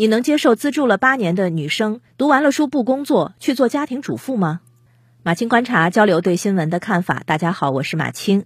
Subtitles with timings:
[0.00, 4.60] 你能接受资助了八年的女生读完了书不工作去做家庭主妇吗？
[5.24, 7.24] 马青观察交流对新闻的看法。
[7.26, 8.44] 大家好，我是马青。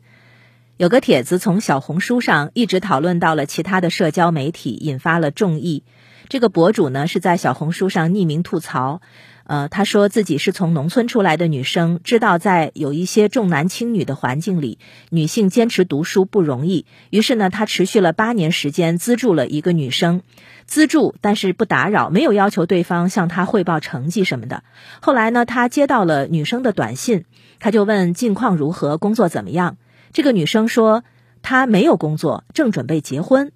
[0.79, 5.85] 有个帖子从小红书上一直讨论到了其他的社交媒体，引发了众议。
[6.31, 9.03] 这个博主呢是在小红书上匿名吐槽。
[9.45, 14.79] 呃，他说自己是从农村出来的女生，知道在有一些重男轻女的环境里，
[15.11, 16.87] 女性坚持读书不容易。
[17.11, 20.23] 于是呢，他持续了八年时间资助了一个女生，
[20.67, 24.63] 资助但是不打扰，没有要求对方向他汇报成绩什么的。
[25.01, 27.25] 后来呢，他接到了女生的短信，
[27.59, 29.77] 他就问近况如何，工作怎么样。
[30.13, 31.05] 这个女生说
[31.43, 33.51] 她没有工作，正准备结婚。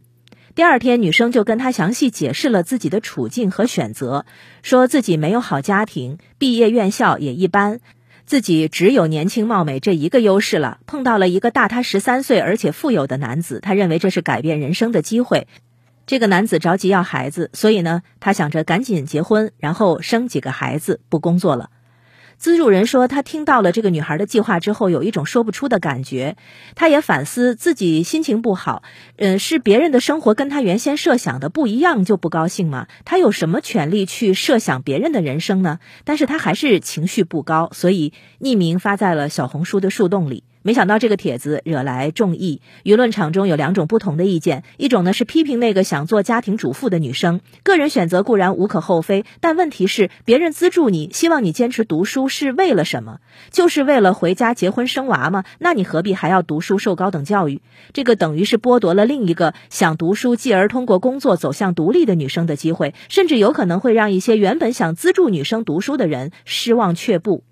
[0.56, 4.24] 第二天，女生就跟他详细解释了自己的处境和选择，
[4.62, 7.80] 说自己没有好家庭，毕业院校也一般，
[8.24, 10.78] 自己只有年轻貌美这一个优势了。
[10.86, 15.46] 碰到了一个大他十三岁而且富有的男子，他认为这是改变人生的机会。
[16.06, 21.68] 这个男子着急要孩子，所以呢，他想着赶紧结婚，然后生几个孩子，不工作了。
[22.38, 26.36] 资助人说，他听到了这个女孩的计划之后，有一种说不出的感觉。
[26.74, 28.82] 他也反思自己心情不好，
[29.16, 32.86] 嗯，是别人的生活跟他原先设想的不一样就不高兴吗？
[33.04, 35.80] 他有什么权利去设想别人的人生呢？
[36.04, 40.44] 但是他还是情绪不高，所以匿名发在了小红书的树洞里。
[40.66, 44.64] 没想到这个帖子惹来众议，舆论场中有两种不同的意见。
[44.78, 53.20] 一种呢是批评那个想做家庭主妇的女生，个人选择固然无可厚非，但问题是别人资助你，希望你坚持读书是为了什么？
[53.52, 55.44] 就是为了回家结婚生娃吗？
[55.60, 57.62] 那你何必还要读书受高等教育？
[57.92, 67.44] 这个等于是剥夺了另一个想读书继而通过工作走向独立的女生的机会，甚至有可能会让一些原本想资助女生读书的人失望却步。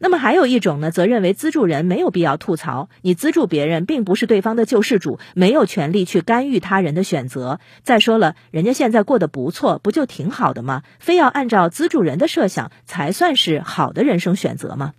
[0.00, 7.60] 那么还有一种呢，则认为资助人没有必要吐槽，你资助别人并不是对方的救世主，没有权利去干预他人的选择。
[7.82, 10.82] 再说了，人家现在过得不错，不就挺好的吗？
[11.00, 14.92] 非要按照资助人的设想才算是好的人生选择吗？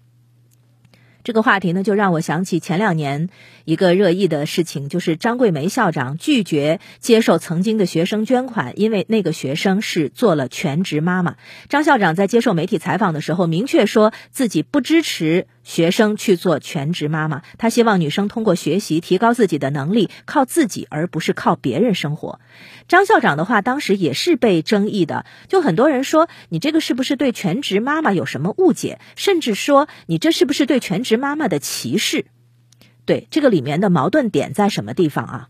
[1.23, 3.29] 这个话题呢，就让我想起前两年
[3.65, 11.35] 一个热议的事情，就是张桂梅校长拒绝接受曾经的学生捐款，因为那个学生是做了全职妈妈。
[11.67, 15.47] 张校长在接受媒体采访的时候，明确说自己不支持。
[15.63, 22.39] 学生去做全职妈妈，她希望女生通过学习提高自己的能力，靠自己而不是靠别人生活。
[22.87, 32.25] 张校长的话当时也是被争议的，就很多人说你这个是不是对全职妈妈有什么误解，甚至说你这是不是对全职妈妈的歧视？
[33.05, 35.49] 对这个里面的矛盾点在什么地方啊？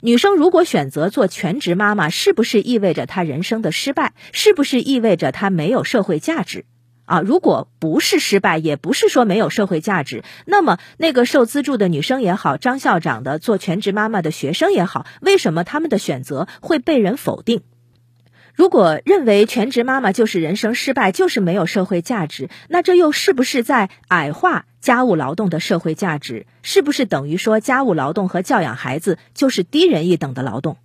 [0.00, 4.12] 女生如果选择做全职妈妈，是不是意味着她人生的失败？
[4.32, 6.64] 是不是意味着她没有社会价值？
[7.08, 17.62] 啊，如果不是失败，也不是说没有社会价值，那么那个受资助的女生也好，张校长的做全职妈妈的学生也好，为什么他们的选择会被人否定？
[18.54, 26.44] 如果认为全职妈妈就是人生失败，就是没有社会价值，那这又是不是在矮化家务劳动的社会价值？
[26.62, 30.76] 是不是等于说家务劳动和教养孩子就是低人一等的劳动？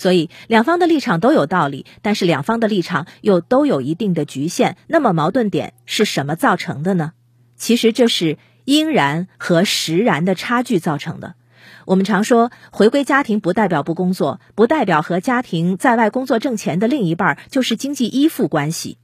[0.00, 4.78] 所以，两方的立场都有道理，但是两方的立场又都有一定的局限。
[4.86, 7.12] 那么，矛盾点是什么造成的呢？
[7.54, 11.34] 其实这是应然和实然的差距造成的。
[11.84, 18.96] 我们常说，回归家庭不代表不工作，不代表和家庭在外工作挣钱的另一半就是经济依附关系。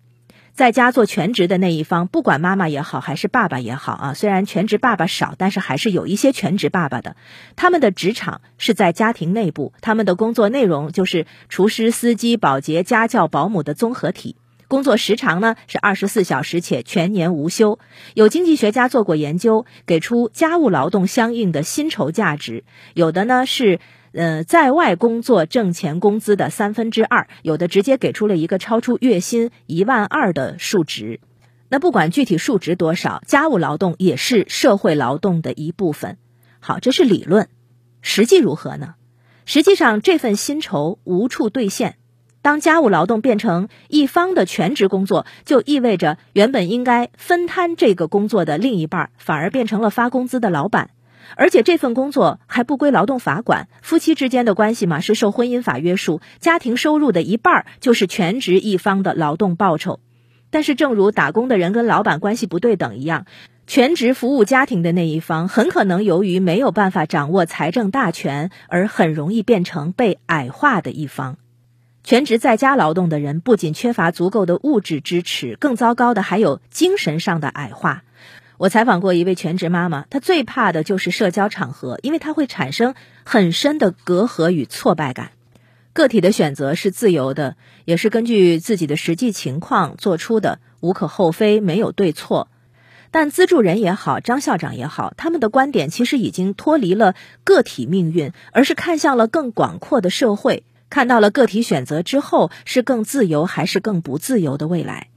[0.57, 7.15] 在家做全职的那一方，不管妈妈也好，还是爸爸也好啊，虽然全职爸爸少，但是还是有一些全职爸爸的。
[7.57, 14.35] 他们的职场是在家庭内部，他们的工作内容就是厨师、司机、保洁、家教、保姆的综合体。
[14.67, 17.79] 工作时长呢是二十四小时且全年无休。
[18.15, 23.79] 有经济学家做过研究，给出家务劳动相应的薪酬价值，有的呢是。
[24.17, 31.21] 呃，在外工作挣钱工资的三分之二，有的直接给出了一个超出月薪一万二的数值。
[31.69, 36.17] 那不管具体数值多少，家务劳动也是社会劳动的一部分。
[36.61, 37.49] 好，这是理论，
[38.01, 38.95] 实际如何呢？
[39.45, 41.97] 实际上，这份薪酬无处兑现。
[42.41, 50.89] 当家务劳动变成一方的全职工作，就意味着原本应该分摊这个工作的另一半，反而变成了发工资的老板。
[51.37, 60.01] 而且这份工作还不归劳动法管，夫妻之间的关系嘛是受婚姻法约束，家庭收入的一半就是全职一方的劳动报酬。
[60.51, 63.27] 但是，正如打工的人跟老板关系不对等一样，
[63.67, 71.37] 全职服务家庭的那一方很可能由于没有办法掌握财政大权，而很容易变成被矮化的一方。
[72.05, 78.05] 全职在家劳动的人不仅缺乏足够的物质支持，更糟糕的还有精神上的矮化。
[78.59, 82.95] 我采访过一位全职妈妈，她最怕的就是社交场合，因为她会产生
[83.25, 85.33] 很深的隔阂与挫败感。
[85.93, 92.49] 个体的选择是自由的，也是根据自己的实际情况做出的，无可厚非，没有对错。
[93.11, 97.15] 但资助人也好，张校长也好，他们的观点其实已经脱离了
[97.45, 105.09] 个体命运，而是看向了更广阔的社会，看到了个体选择之后是更自由还是更不自由的未来。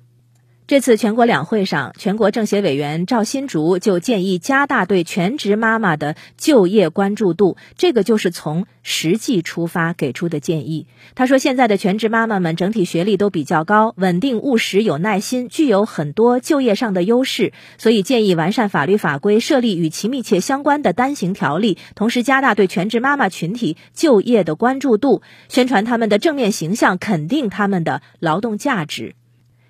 [0.70, 10.86] 这次全国两会上，全国政协委员赵新竹就建议加大对全职妈妈的就业关注度，这个就是从实际出发给出的建议。
[11.16, 29.16] 他说，现在的全职妈妈们整体学历都比较高，稳定务实，有耐心，具有很多就业上的优势，所以建议完善法律法规，设立与其密切相关的单行条例，同时加大对全职妈妈群体就业的关注度，宣传他们的正面形象，肯定他们的劳动价值。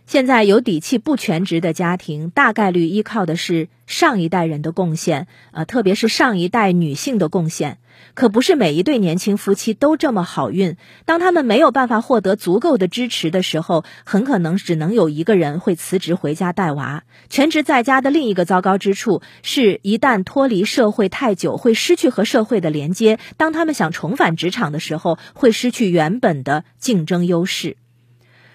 [0.09, 7.77] 现在有底气不全职的家庭，大概率依靠的是上一代人的贡献，呃，特别是上一代女性的贡献。
[8.15, 10.77] 可不是每一对年轻夫妻都这么好运。
[11.05, 17.03] 当他们没有办法获得足够的支持的时候，很可能只能有一个人会辞职回家带娃。
[17.29, 23.19] 全职在家的另一个糟糕之处是，一旦脱离社会太久，会失去和社会的连接。
[23.37, 27.77] 当他们想重返职场的时候，会失去原本的竞争优势。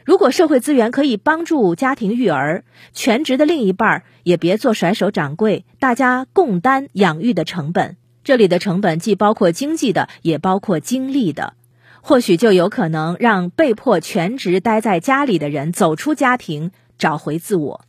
[0.04, 7.96] 如果社会资源可以帮助家庭育儿，全职的另一半也别做甩手掌柜，大家共担养育的成本。
[8.22, 11.54] 这里的成本既包括经济的，也包括精力的，
[12.02, 17.84] 或许就有可能让被迫全职待在家里的人走出家庭，找回自我。